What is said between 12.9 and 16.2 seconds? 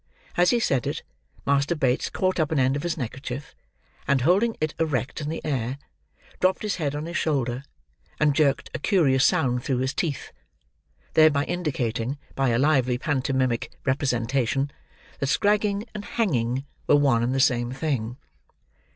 pantomimic representation, that scragging and